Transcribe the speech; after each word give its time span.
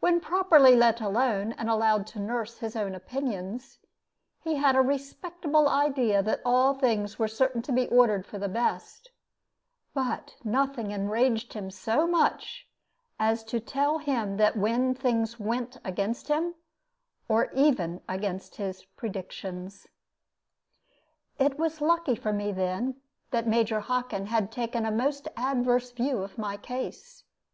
When 0.00 0.18
properly 0.20 0.74
let 0.74 0.98
alone, 1.02 1.52
and 1.52 1.68
allowed 1.68 2.06
to 2.06 2.18
nurse 2.20 2.56
his 2.56 2.74
own 2.74 2.94
opinions, 2.94 3.78
he 4.42 4.54
had 4.54 4.74
a 4.74 4.80
respectable 4.80 5.68
idea 5.68 6.22
that 6.22 6.40
all 6.42 6.72
things 6.72 7.18
were 7.18 7.28
certain 7.28 7.60
to 7.64 7.72
be 7.72 7.86
ordered 7.88 8.24
for 8.24 8.38
the 8.38 8.48
best; 8.48 9.10
but 9.92 10.36
nothing 10.42 10.90
enraged 10.90 11.52
him 11.52 11.70
so 11.70 12.06
much 12.06 12.66
as 13.20 13.44
to 13.44 13.60
tell 13.60 13.98
him 13.98 14.38
that 14.38 14.56
when 14.56 14.94
things 14.94 15.38
went 15.38 15.76
against 15.84 16.28
him, 16.28 16.54
or 17.28 17.50
even 17.52 18.00
against 18.08 18.56
his 18.56 18.84
predictions. 18.96 19.86
It 21.38 21.58
was 21.58 21.82
lucky 21.82 22.14
for 22.14 22.32
me, 22.32 22.52
then, 22.52 23.02
that 23.32 23.46
Major 23.46 23.80
Hockin 23.80 24.28
had 24.28 24.50
taken 24.50 24.86
a 24.86 24.90
most 24.90 25.28
adverse 25.36 25.90
view 25.92 26.22
of 26.22 26.38
my 26.38 26.56
case. 26.56 27.24